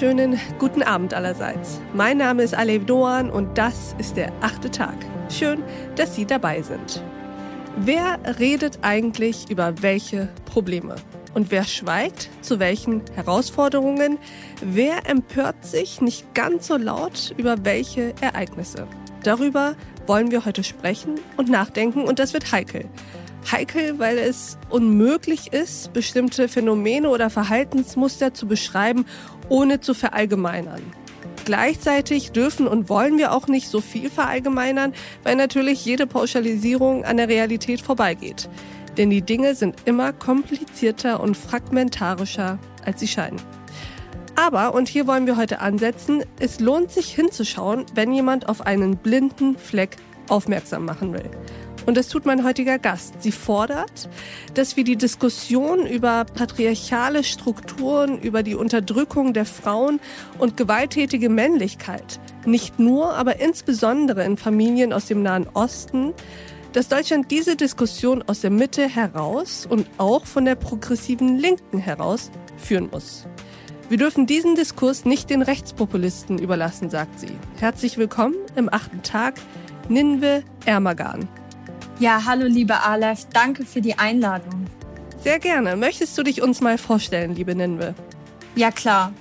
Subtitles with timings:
[0.00, 1.80] wunderschönen guten Abend allerseits.
[1.92, 4.94] Mein Name ist Alev Doan und das ist der achte Tag.
[5.28, 5.60] Schön,
[5.96, 7.02] dass Sie dabei sind.
[7.78, 10.94] Wer redet eigentlich über welche Probleme?
[11.34, 14.18] Und wer schweigt zu welchen Herausforderungen?
[14.62, 18.86] Wer empört sich nicht ganz so laut über welche Ereignisse?
[19.24, 19.74] Darüber
[20.06, 22.84] wollen wir heute sprechen und nachdenken und das wird heikel.
[23.50, 29.06] Heikel, weil es unmöglich ist, bestimmte Phänomene oder Verhaltensmuster zu beschreiben,
[29.48, 30.82] ohne zu verallgemeinern.
[31.44, 37.16] Gleichzeitig dürfen und wollen wir auch nicht so viel verallgemeinern, weil natürlich jede Pauschalisierung an
[37.16, 38.50] der Realität vorbeigeht.
[38.98, 43.40] Denn die Dinge sind immer komplizierter und fragmentarischer, als sie scheinen.
[44.36, 48.96] Aber, und hier wollen wir heute ansetzen, es lohnt sich hinzuschauen, wenn jemand auf einen
[48.96, 49.96] blinden Fleck
[50.28, 51.30] aufmerksam machen will.
[51.88, 53.22] Und das tut mein heutiger Gast.
[53.22, 54.10] Sie fordert,
[54.52, 59.98] dass wir die Diskussion über patriarchale Strukturen, über die Unterdrückung der Frauen
[60.38, 66.12] und gewalttätige Männlichkeit nicht nur, aber insbesondere in Familien aus dem Nahen Osten,
[66.74, 72.30] dass Deutschland diese Diskussion aus der Mitte heraus und auch von der progressiven Linken heraus
[72.58, 73.26] führen muss.
[73.88, 77.32] Wir dürfen diesen Diskurs nicht den Rechtspopulisten überlassen, sagt sie.
[77.58, 79.36] Herzlich willkommen im achten Tag,
[79.88, 81.26] Ninve Ermagan.
[82.00, 84.66] Ja, hallo liebe Aleph, danke für die Einladung.
[85.20, 85.74] Sehr gerne.
[85.74, 87.92] Möchtest du dich uns mal vorstellen, liebe Ninve?
[88.54, 89.12] Ja, klar.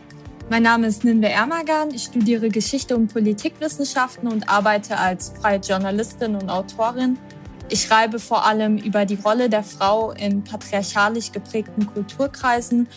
[0.52, 1.90] Mein Name ist Ninve Ermagan.
[1.92, 7.18] Ich studiere Geschichte und Politikwissenschaften und arbeite als freie Journalistin und Autorin.
[7.70, 12.88] Ich schreibe vor allem über die Rolle der Frau in patriarchalisch geprägten Kulturkreisen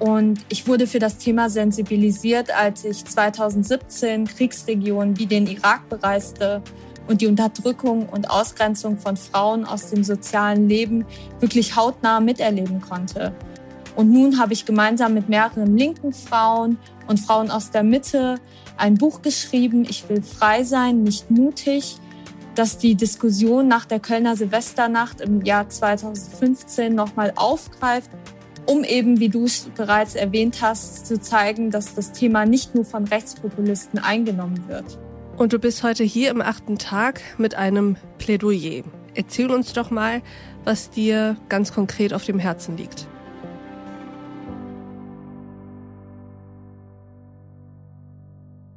[0.00, 6.60] und ich wurde für das Thema sensibilisiert, als ich 2017 Kriegsregionen wie den Irak bereiste
[7.08, 11.04] und die Unterdrückung und Ausgrenzung von Frauen aus dem sozialen Leben
[11.40, 13.32] wirklich hautnah miterleben konnte.
[13.96, 16.78] Und nun habe ich gemeinsam mit mehreren linken Frauen
[17.08, 18.36] und Frauen aus der Mitte
[18.76, 21.96] ein Buch geschrieben, Ich will frei sein, nicht mutig,
[22.54, 28.10] das die Diskussion nach der Kölner Silvesternacht im Jahr 2015 nochmal aufgreift,
[28.66, 32.84] um eben, wie du es bereits erwähnt hast, zu zeigen, dass das Thema nicht nur
[32.84, 34.98] von Rechtspopulisten eingenommen wird.
[35.42, 38.84] Und du bist heute hier im achten Tag mit einem Plädoyer.
[39.16, 40.22] Erzähl uns doch mal,
[40.62, 43.08] was dir ganz konkret auf dem Herzen liegt.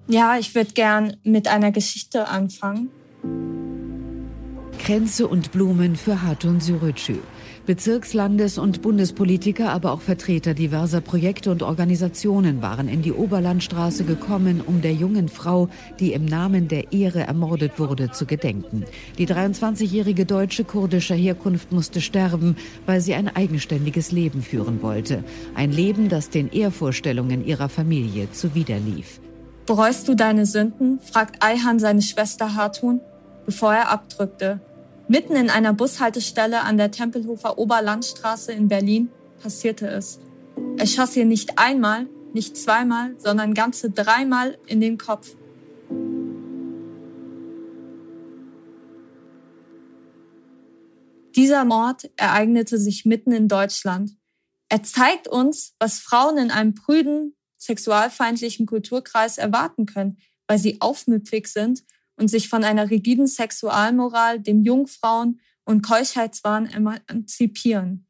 [0.07, 2.89] Ja, ich würde gern mit einer Geschichte anfangen.
[4.79, 7.19] Kränze und Blumen für Hatun Sürücü.
[7.65, 14.61] Bezirkslandes- und Bundespolitiker, aber auch Vertreter diverser Projekte und Organisationen waren in die Oberlandstraße gekommen,
[14.63, 18.85] um der jungen Frau, die im Namen der Ehre ermordet wurde, zu gedenken.
[19.17, 22.55] Die 23-jährige Deutsche kurdischer Herkunft musste sterben,
[22.85, 25.23] weil sie ein eigenständiges Leben führen wollte.
[25.55, 29.19] Ein Leben, das den Ehrvorstellungen ihrer Familie zuwiderlief.
[29.65, 30.99] Bereust du deine Sünden?
[30.99, 33.01] fragt Ayhan seine Schwester Hartun,
[33.47, 34.61] bevor er abdrückte.
[35.07, 40.19] Mitten in einer Bushaltestelle an der Tempelhofer Oberlandstraße in Berlin passierte es.
[40.77, 45.35] Er schoss ihr nicht einmal, nicht zweimal, sondern ganze dreimal in den Kopf.
[51.35, 54.11] Dieser Mord ereignete sich mitten in Deutschland.
[54.69, 60.17] Er zeigt uns, was Frauen in einem prüden, sexualfeindlichen Kulturkreis erwarten können,
[60.47, 61.83] weil sie aufmüpfig sind
[62.17, 68.07] und sich von einer rigiden Sexualmoral, dem Jungfrauen- und Keuschheitswahn emanzipieren.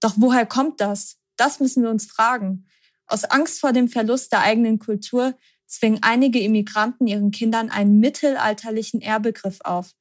[0.00, 1.18] Doch woher kommt das?
[1.36, 2.66] Das müssen wir uns fragen.
[3.06, 5.34] Aus Angst vor dem Verlust der eigenen Kultur
[5.66, 9.94] zwingen einige Immigranten ihren Kindern einen mittelalterlichen Ehrbegriff auf.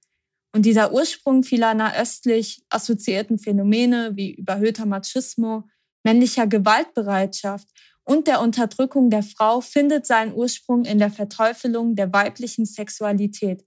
[0.53, 5.63] Und dieser Ursprung vieler nahöstlich assoziierten Phänomene wie überhöhter Machismo,
[6.03, 7.67] männlicher Gewaltbereitschaft
[8.03, 13.65] und der Unterdrückung der Frau findet seinen Ursprung in der Verteufelung der weiblichen Sexualität.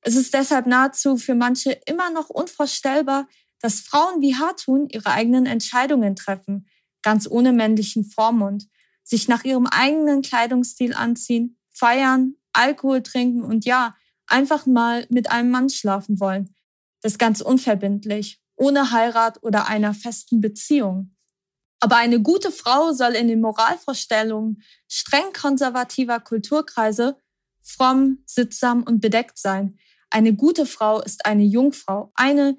[0.00, 3.28] Es ist deshalb nahezu für manche immer noch unvorstellbar,
[3.60, 6.66] dass Frauen wie Hartun ihre eigenen Entscheidungen treffen,
[7.02, 8.68] ganz ohne männlichen Vormund,
[9.04, 13.96] sich nach ihrem eigenen Kleidungsstil anziehen, feiern, Alkohol trinken und ja,
[14.26, 16.54] einfach mal mit einem Mann schlafen wollen.
[17.00, 21.11] Das ganz unverbindlich, ohne Heirat oder einer festen Beziehung.
[21.82, 27.16] Aber eine gute Frau soll in den Moralvorstellungen streng konservativer Kulturkreise
[27.60, 29.76] fromm, sittsam und bedeckt sein.
[30.08, 32.56] Eine gute Frau ist eine Jungfrau, eine,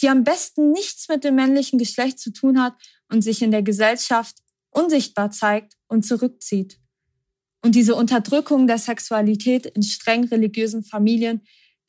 [0.00, 2.74] die am besten nichts mit dem männlichen Geschlecht zu tun hat
[3.10, 4.36] und sich in der Gesellschaft
[4.70, 6.78] unsichtbar zeigt und zurückzieht.
[7.64, 11.42] Und diese Unterdrückung der Sexualität in streng religiösen Familien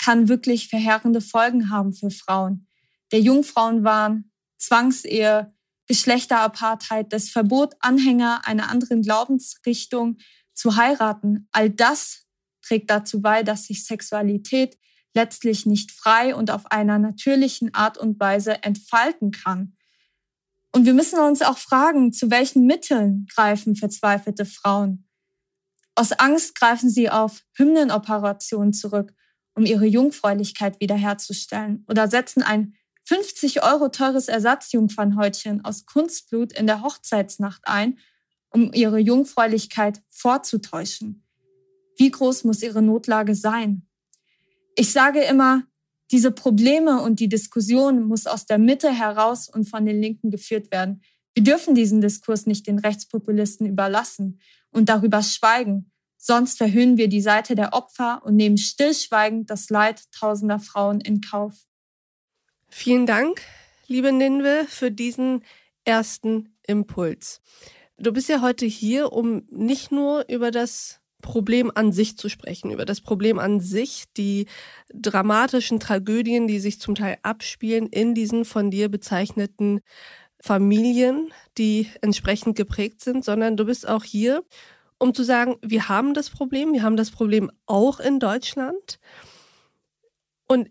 [0.04, 2.68] kann wirklich verheerende Folgen haben für Frauen.
[3.12, 5.53] Der Jungfrauenwahn, Zwangsehe,
[5.88, 10.18] Geschlechterapartheit, das Verbot, Anhänger einer anderen Glaubensrichtung
[10.54, 12.24] zu heiraten, all das
[12.62, 14.78] trägt dazu bei, dass sich Sexualität
[15.14, 19.76] letztlich nicht frei und auf einer natürlichen Art und Weise entfalten kann.
[20.72, 25.08] Und wir müssen uns auch fragen, zu welchen Mitteln greifen verzweifelte Frauen?
[25.96, 29.14] Aus Angst greifen sie auf Hymnenoperationen zurück,
[29.54, 32.74] um ihre Jungfräulichkeit wiederherzustellen oder setzen ein
[33.06, 37.98] 50 Euro teures Ersatzjungfernhäutchen aus Kunstblut in der Hochzeitsnacht ein,
[38.50, 41.26] um ihre Jungfräulichkeit vorzutäuschen.
[41.98, 43.88] Wie groß muss ihre Notlage sein?
[44.76, 45.64] Ich sage immer,
[46.12, 50.72] diese Probleme und die Diskussion muss aus der Mitte heraus und von den Linken geführt
[50.72, 51.02] werden.
[51.34, 54.40] Wir dürfen diesen Diskurs nicht den Rechtspopulisten überlassen
[54.72, 55.92] und darüber schweigen.
[56.18, 61.20] Sonst verhöhnen wir die Seite der Opfer und nehmen stillschweigend das Leid tausender Frauen in
[61.22, 61.66] Kauf.
[62.76, 63.40] Vielen Dank,
[63.86, 65.44] liebe Ninwe, für diesen
[65.86, 67.40] ersten Impuls.
[67.98, 72.72] Du bist ja heute hier, um nicht nur über das Problem an sich zu sprechen,
[72.72, 74.48] über das Problem an sich, die
[74.92, 79.82] dramatischen Tragödien, die sich zum Teil abspielen in diesen von dir bezeichneten
[80.42, 84.44] Familien, die entsprechend geprägt sind, sondern du bist auch hier,
[84.98, 89.00] um zu sagen, wir haben das Problem, wir haben das Problem auch in Deutschland.
[90.48, 90.70] Und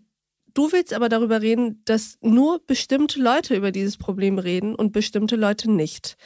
[0.53, 5.35] du willst aber darüber reden, dass nur bestimmte Leute über dieses Problem reden und bestimmte
[5.35, 6.17] Leute nicht.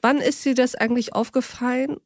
[0.00, 1.96] Wann ist dir das eigentlich aufgefallen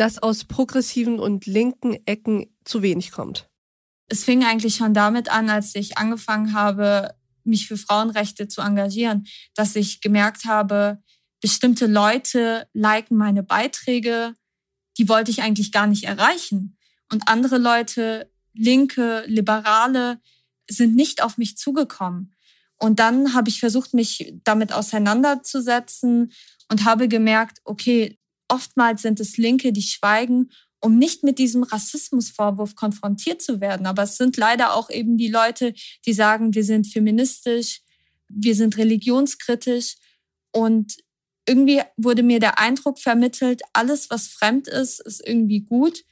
[0.00, 3.50] dass aus progressiven und linken Ecken zu wenig kommt?
[4.08, 9.26] Es fing eigentlich schon damit an, als ich angefangen habe, mich für Frauenrechte zu engagieren,
[9.54, 11.02] dass ich gemerkt habe,
[11.42, 14.34] bestimmte Leute liken meine Beiträge,
[14.96, 16.78] die wollte ich eigentlich gar nicht erreichen.
[17.12, 20.18] Und andere Leute, Linke, Liberale,
[20.68, 22.34] sind nicht auf mich zugekommen.
[22.78, 26.32] Und dann habe ich versucht, mich damit auseinanderzusetzen
[26.70, 28.18] und habe gemerkt, okay,
[28.48, 33.86] oftmals sind es Linke, die schweigen, um nicht mit diesem Rassismusvorwurf konfrontiert zu werden.
[33.86, 35.74] Aber es sind leider auch eben die Leute,
[36.06, 37.82] die sagen, wir sind feministisch,
[38.28, 39.96] wir sind religionskritisch.
[40.52, 40.96] Und
[41.46, 46.02] irgendwie wurde mir der Eindruck vermittelt, alles, was fremd ist, ist irgendwie gut.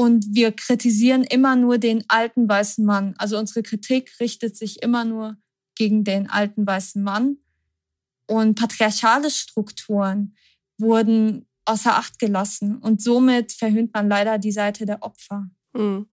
[0.00, 3.14] Und wir kritisieren immer nur den alten weißen Mann.
[3.18, 5.36] Also unsere Kritik richtet sich immer nur
[5.74, 7.36] gegen den alten weißen Mann.
[8.26, 10.34] Und patriarchale Strukturen
[10.78, 12.78] wurden außer Acht gelassen.
[12.78, 15.50] Und somit verhöhnt man leider die Seite der Opfer.
[15.76, 16.06] Hm.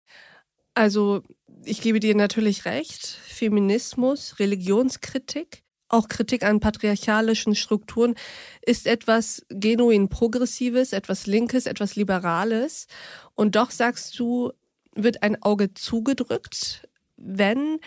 [0.74, 1.22] Also
[1.64, 3.06] ich gebe dir natürlich recht.
[3.06, 8.14] Feminismus, Religionskritik, auch Kritik an patriarchalischen Strukturen
[8.62, 12.86] ist etwas genuin Progressives, etwas Linkes, etwas Liberales.
[13.34, 14.52] Und doch sagst du,
[14.94, 17.78] wird ein Auge zugedrückt, wenn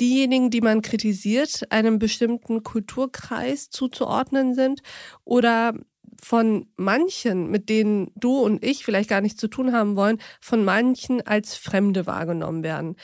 [0.00, 4.82] diejenigen, die man kritisiert, einem bestimmten Kulturkreis zuzuordnen sind
[5.24, 5.74] oder
[6.22, 10.64] von manchen, mit denen du und ich vielleicht gar nichts zu tun haben wollen, von
[10.64, 12.96] manchen als Fremde wahrgenommen werden.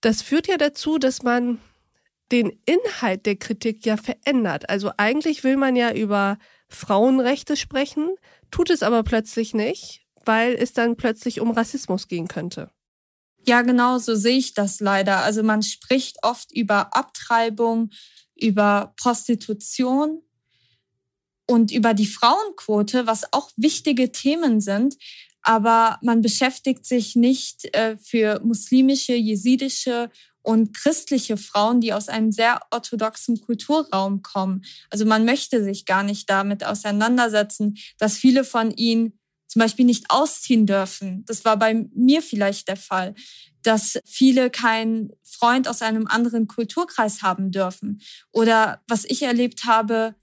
[0.00, 1.58] Das führt ja dazu, dass man
[2.32, 4.68] den Inhalt der Kritik ja verändert.
[4.68, 6.38] Also eigentlich will man ja über
[6.68, 8.10] Frauenrechte sprechen,
[8.50, 12.70] tut es aber plötzlich nicht, weil es dann plötzlich um Rassismus gehen könnte.
[13.46, 15.18] Ja, genau, so sehe ich das leider.
[15.22, 17.90] Also man spricht oft über Abtreibung,
[18.34, 20.22] über Prostitution,
[21.48, 24.96] und über die Frauenquote, was auch wichtige Themen sind.
[25.42, 30.10] Aber man beschäftigt sich nicht äh, für muslimische, jesidische
[30.48, 34.64] und christliche Frauen, die aus einem sehr orthodoxen Kulturraum kommen.
[34.88, 39.12] Also man möchte sich gar nicht damit auseinandersetzen, dass viele von ihnen
[39.46, 41.22] zum Beispiel nicht ausziehen dürfen.
[41.26, 43.14] Das war bei mir vielleicht der Fall,
[43.60, 48.00] dass viele keinen Freund aus einem anderen Kulturkreis haben dürfen.
[48.32, 50.14] Oder was ich erlebt habe,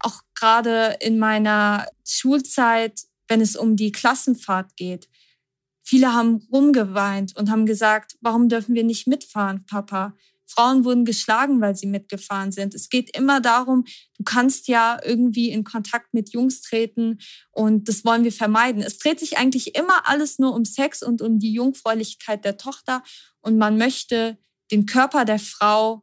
[0.00, 5.08] auch gerade in meiner Schulzeit, wenn es um die Klassenfahrt geht.
[5.88, 10.14] Viele haben rumgeweint und haben gesagt, warum dürfen wir nicht mitfahren, Papa?
[10.44, 12.74] Frauen wurden geschlagen, weil sie mitgefahren sind.
[12.74, 13.86] Es geht immer darum,
[14.18, 17.20] du kannst ja irgendwie in Kontakt mit Jungs treten
[17.52, 18.82] und das wollen wir vermeiden.
[18.82, 23.02] Es dreht sich eigentlich immer alles nur um Sex und um die Jungfräulichkeit der Tochter
[23.40, 24.36] und man möchte
[24.70, 26.02] den Körper der Frau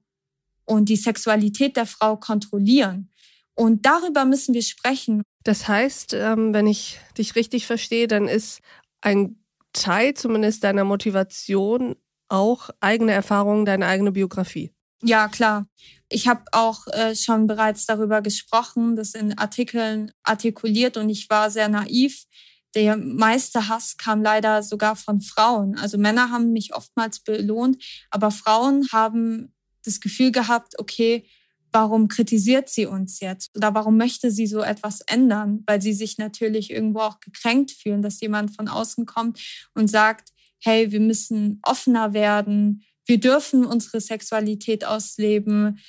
[0.65, 3.11] und die Sexualität der Frau kontrollieren.
[3.53, 5.21] Und darüber müssen wir sprechen.
[5.43, 8.61] Das heißt, ähm, wenn ich dich richtig verstehe, dann ist
[9.01, 9.44] ein
[9.75, 11.95] Teil zumindest deiner Motivation
[12.27, 14.73] auch eigene Erfahrungen, deine eigene Biografie.
[15.03, 15.67] Ja, klar.
[16.09, 21.51] Ich habe auch äh, schon bereits darüber gesprochen, das in Artikeln artikuliert und ich war
[21.51, 22.25] sehr naiv.
[22.73, 25.77] Der meiste Hass kam leider sogar von Frauen.
[25.77, 29.53] Also Männer haben mich oftmals belohnt, aber Frauen haben
[29.83, 31.27] das Gefühl gehabt, okay,
[31.75, 36.17] warum kritisiert sie uns jetzt oder warum möchte sie so etwas ändern, weil sie sich
[36.17, 39.41] natürlich irgendwo auch gekränkt fühlen, dass jemand von außen kommt
[39.73, 40.29] und sagt,
[40.63, 45.79] hey, wir müssen offener werden, wir dürfen unsere Sexualität ausleben.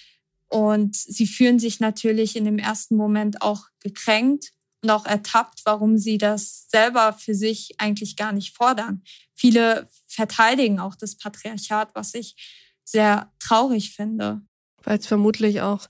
[0.48, 4.52] Und sie fühlen sich natürlich in dem ersten Moment auch gekränkt
[4.82, 9.02] und auch ertappt, warum sie das selber für sich eigentlich gar nicht fordern.
[9.34, 12.34] Viele verteidigen auch das Patriarchat, was ich
[12.84, 14.42] sehr traurig finde.
[14.86, 15.88] Weil es vermutlich auch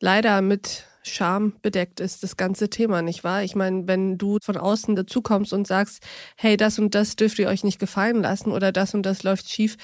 [0.00, 3.44] leider mit Scham bedeckt ist, das ganze Thema, nicht wahr?
[3.44, 6.02] Ich meine, wenn du von außen dazukommst und sagst,
[6.36, 9.48] hey, das und das dürft ihr euch nicht gefallen lassen oder das und das läuft
[9.48, 9.76] schief,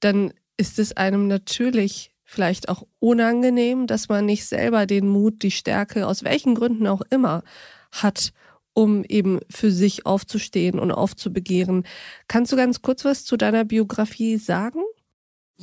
[0.00, 5.50] dann ist es einem natürlich vielleicht auch unangenehm, dass man nicht selber den Mut, die
[5.50, 7.42] Stärke, aus welchen Gründen auch immer,
[7.90, 8.32] hat,
[8.74, 11.84] um eben für sich aufzustehen und aufzubegehren.
[12.28, 14.82] Kannst du ganz kurz was zu deiner Biografie sagen?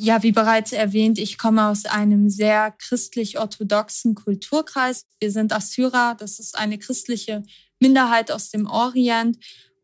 [0.01, 5.05] Ja, wie bereits erwähnt, ich komme aus einem sehr christlich-orthodoxen Kulturkreis.
[5.19, 7.43] Wir sind Assyrer, das ist eine christliche
[7.81, 9.37] Minderheit aus dem Orient.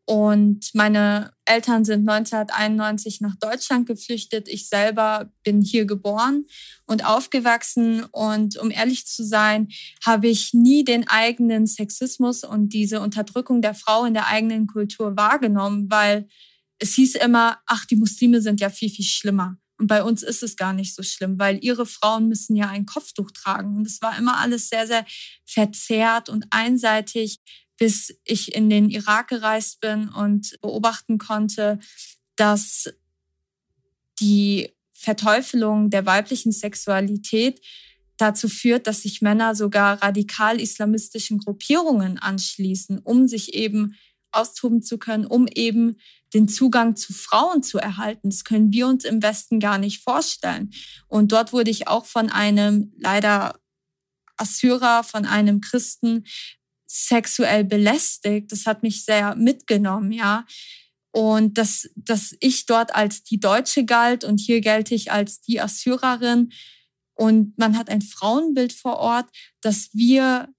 [0.05, 4.47] Und meine Eltern sind 1991 nach Deutschland geflüchtet.
[4.47, 6.45] Ich selber bin hier geboren
[6.85, 8.05] und aufgewachsen.
[8.05, 9.67] Und um ehrlich zu sein,
[10.05, 15.17] habe ich nie den eigenen Sexismus und diese Unterdrückung der Frau in der eigenen Kultur
[15.17, 16.29] wahrgenommen, weil
[16.79, 19.57] es hieß immer, ach, die Muslime sind ja viel, viel schlimmer.
[19.77, 22.85] Und bei uns ist es gar nicht so schlimm, weil ihre Frauen müssen ja ein
[22.85, 23.75] Kopftuch tragen.
[23.75, 25.05] Und es war immer alles sehr, sehr
[25.45, 27.39] verzerrt und einseitig,
[27.77, 31.79] bis ich in den Irak gereist bin und beobachten konnte,
[32.37, 32.89] dass
[34.19, 37.59] die Verteufelung der weiblichen Sexualität
[38.17, 43.95] dazu führt, dass sich Männer sogar radikal islamistischen Gruppierungen anschließen, um sich eben
[44.35, 45.97] austoben zu können, um eben
[46.33, 48.29] den Zugang zu Frauen zu erhalten.
[48.29, 50.71] Das können wir uns im Westen gar nicht vorstellen.
[51.07, 53.59] Und dort wurde ich auch von einem leider
[54.37, 56.25] Assyrer, von einem Christen
[56.87, 58.51] sexuell belästigt.
[58.51, 60.45] Das hat mich sehr mitgenommen, ja.
[61.11, 65.61] Und dass, dass ich dort als die Deutsche galt und hier gelte ich als die
[65.61, 66.51] Assyrerin.
[67.13, 69.29] Und man hat ein Frauenbild vor Ort,
[69.61, 70.49] dass wir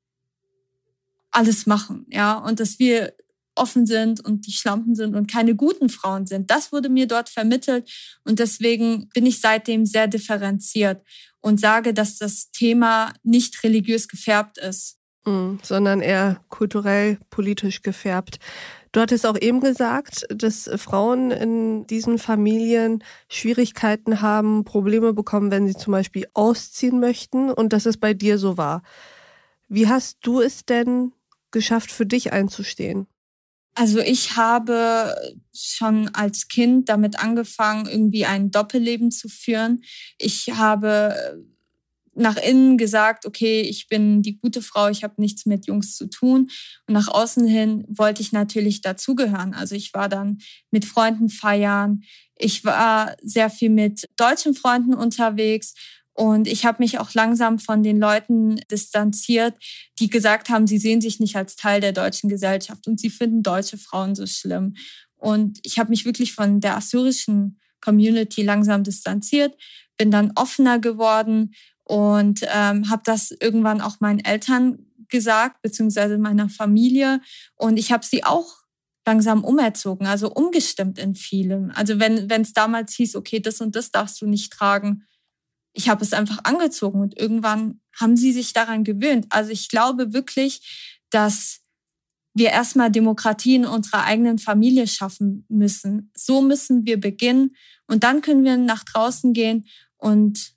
[1.31, 3.15] alles machen, ja, und dass wir
[3.57, 6.51] offen sind und die Schlampen sind und keine guten Frauen sind.
[6.51, 7.91] Das wurde mir dort vermittelt
[8.25, 11.03] und deswegen bin ich seitdem sehr differenziert
[11.41, 14.99] und sage, dass das Thema nicht religiös gefärbt ist.
[15.27, 18.39] Mhm, sondern eher kulturell, politisch gefärbt.
[18.93, 25.67] Du hattest auch eben gesagt, dass Frauen in diesen Familien Schwierigkeiten haben, Probleme bekommen, wenn
[25.67, 28.83] sie zum Beispiel ausziehen möchten und dass es bei dir so war.
[29.69, 31.13] Wie hast du es denn
[31.51, 33.07] geschafft, für dich einzustehen?
[33.79, 35.15] Also ich habe
[35.55, 39.83] schon als Kind damit angefangen, irgendwie ein Doppelleben zu führen.
[40.17, 41.45] Ich habe
[42.15, 46.07] nach innen gesagt, okay, ich bin die gute Frau, ich habe nichts mit Jungs zu
[46.09, 46.49] tun.
[46.87, 49.53] Und nach außen hin wollte ich natürlich dazugehören.
[49.53, 50.39] Also ich war dann
[50.71, 52.03] mit Freunden feiern.
[52.35, 55.75] Ich war sehr viel mit deutschen Freunden unterwegs
[56.17, 59.55] und ich habe mich auch langsam von den Leuten distanziert,
[59.99, 63.43] die gesagt haben, sie sehen sich nicht als Teil der deutschen Gesellschaft und sie finden
[63.43, 64.77] deutsche Frauen so schlimm.
[65.17, 69.55] Und ich habe mich wirklich von der assyrischen Community langsam distanziert,
[69.99, 71.55] bin dann offener geworden
[71.85, 77.21] und ähm, habe das irgendwann auch meinen Eltern gesagt, beziehungsweise meiner Familie.
[77.57, 78.55] Und ich habe sie auch
[79.05, 81.71] langsam umerzogen, also umgestimmt in vielem.
[81.75, 85.05] Also wenn es damals hieß, okay, das und das darfst du nicht tragen,
[85.77, 89.27] ich habe es einfach angezogen und irgendwann haben sie sich daran gewöhnt.
[89.29, 91.61] Also ich glaube wirklich, dass
[92.33, 96.11] wir erstmal Demokratie in unserer eigenen Familie schaffen müssen.
[96.17, 97.55] So müssen wir beginnen
[97.87, 99.67] und dann können wir nach draußen gehen
[99.99, 100.55] und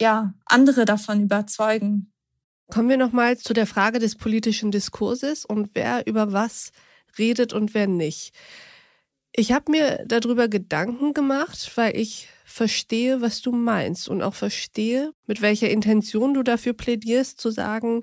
[0.00, 2.12] ja, andere davon überzeugen.
[2.70, 6.72] Kommen wir nochmal zu der Frage des politischen Diskurses und wer über was
[7.18, 8.34] redet und wer nicht.
[9.32, 15.12] Ich habe mir darüber Gedanken gemacht, weil ich verstehe, was du meinst und auch verstehe,
[15.26, 18.02] mit welcher Intention du dafür plädierst, zu sagen,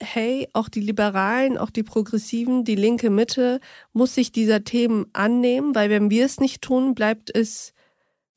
[0.00, 3.60] hey, auch die Liberalen, auch die Progressiven, die linke Mitte
[3.92, 7.72] muss sich dieser Themen annehmen, weil wenn wir es nicht tun, bleibt es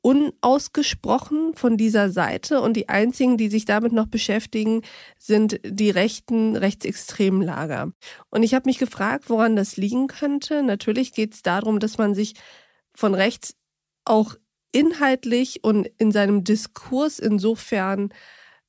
[0.01, 4.83] unausgesprochen von dieser Seite und die einzigen, die sich damit noch beschäftigen,
[5.19, 7.91] sind die rechten, rechtsextremen Lager.
[8.29, 10.63] Und ich habe mich gefragt, woran das liegen könnte.
[10.63, 12.35] Natürlich geht es darum, dass man sich
[12.93, 13.55] von rechts
[14.05, 14.35] auch
[14.71, 18.09] inhaltlich und in seinem Diskurs insofern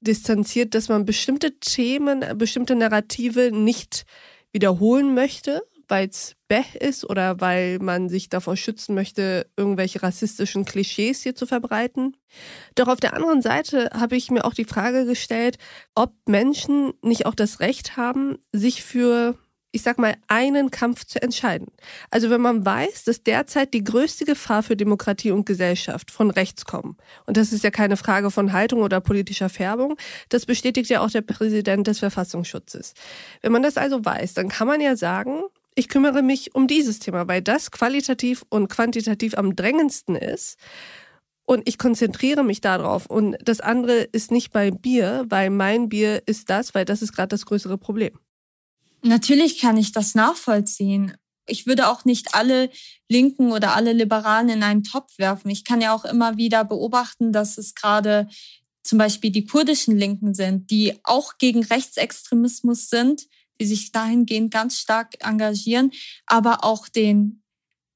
[0.01, 4.07] distanziert, dass man bestimmte Themen, bestimmte Narrative nicht
[4.53, 10.65] wiederholen möchte, weil es Beh ist oder weil man sich davor schützen möchte, irgendwelche rassistischen
[10.65, 12.17] Klischees hier zu verbreiten.
[12.75, 15.59] Doch auf der anderen Seite habe ich mir auch die Frage gestellt,
[15.95, 19.37] ob Menschen nicht auch das Recht haben, sich für
[19.79, 21.69] ich sag mal, einen Kampf zu entscheiden.
[22.11, 26.65] Also wenn man weiß, dass derzeit die größte Gefahr für Demokratie und Gesellschaft von rechts
[26.65, 29.95] kommen, und das ist ja keine Frage von Haltung oder politischer Färbung,
[30.31, 32.95] das bestätigt ja auch der Präsident des Verfassungsschutzes.
[33.41, 35.43] Wenn man das also weiß, dann kann man ja sagen,
[35.77, 40.59] ich kümmere mich um dieses Thema, weil das qualitativ und quantitativ am drängendsten ist.
[41.45, 43.07] Und ich konzentriere mich darauf.
[43.07, 47.13] Und das andere ist nicht bei Bier, weil mein Bier ist das, weil das ist
[47.13, 48.19] gerade das größere Problem.
[49.03, 51.17] Natürlich kann ich das nachvollziehen.
[51.47, 52.71] Ich würde auch nicht alle
[53.09, 55.51] Linken oder alle Liberalen in einen Topf werfen.
[55.51, 58.29] Ich kann ja auch immer wieder beobachten, dass es gerade
[58.83, 63.27] zum Beispiel die kurdischen Linken sind, die auch gegen Rechtsextremismus sind,
[63.61, 65.93] die sich dahingehend ganz stark engagieren,
[66.27, 67.43] aber auch den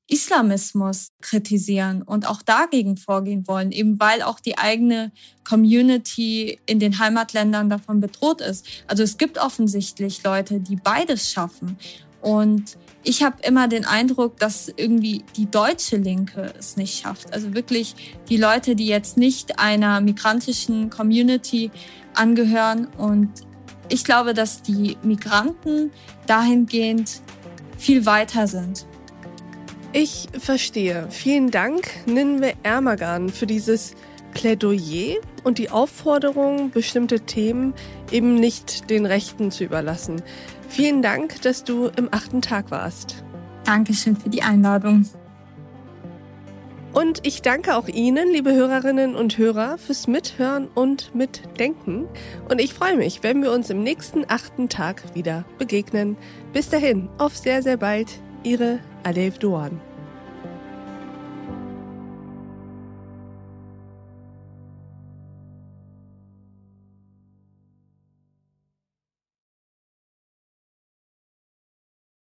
[0.09, 5.13] Islamismus kritisieren und auch dagegen vorgehen wollen, eben weil auch die eigene
[5.45, 8.67] Community in den Heimatländern davon bedroht ist.
[8.87, 11.79] Also es gibt offensichtlich Leute, die beides schaffen.
[12.21, 17.33] Und ich habe immer den Eindruck, dass irgendwie die deutsche Linke es nicht schafft.
[17.33, 17.97] Also wirklich
[18.29, 21.71] die Leute, die jetzt nicht einer migrantischen Community
[22.15, 22.87] angehören.
[22.97, 23.31] Und
[23.89, 25.91] ich glaube, dass die Migranten
[26.27, 27.23] dahingehend
[27.77, 28.87] viel weiter sind.
[29.95, 31.07] Ich verstehe.
[31.11, 33.95] Vielen Dank, Ninwe Ermagan, für dieses
[34.33, 37.75] Plädoyer und die Aufforderung, bestimmte Themen
[38.11, 40.23] eben nicht den Rechten zu überlassen.
[40.69, 43.23] Vielen Dank, dass du im achten Tag warst.
[43.65, 45.07] Dankeschön für die Einladung.
[46.95, 52.07] Und ich danke auch Ihnen, liebe Hörerinnen und Hörer, fürs Mithören und Mitdenken.
[52.49, 56.17] Und ich freue mich, wenn wir uns im nächsten achten Tag wieder begegnen.
[56.55, 58.09] Bis dahin, auf sehr, sehr bald.
[58.45, 59.92] Ihre Alev Doan.